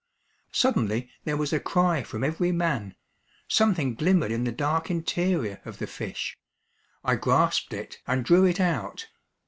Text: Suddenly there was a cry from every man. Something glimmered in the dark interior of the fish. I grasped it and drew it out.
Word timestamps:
Suddenly 0.51 1.11
there 1.25 1.37
was 1.37 1.53
a 1.53 1.59
cry 1.59 2.01
from 2.01 2.23
every 2.23 2.51
man. 2.51 2.95
Something 3.47 3.93
glimmered 3.93 4.31
in 4.31 4.45
the 4.45 4.51
dark 4.51 4.89
interior 4.89 5.61
of 5.63 5.77
the 5.77 5.85
fish. 5.85 6.35
I 7.03 7.13
grasped 7.15 7.71
it 7.71 7.99
and 8.07 8.25
drew 8.25 8.45
it 8.45 8.59
out. 8.59 9.09